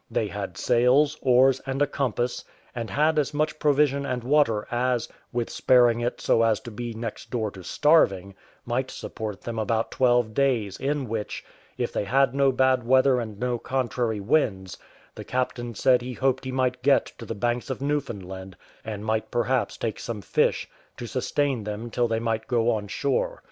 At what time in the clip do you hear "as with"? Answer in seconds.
4.71-5.51